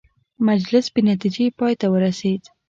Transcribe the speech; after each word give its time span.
مجلس 0.47 0.85
بې 0.93 1.01
نتیجې 1.11 1.47
پای 1.57 1.73
ته 1.79 1.87
ورسېد. 1.93 2.41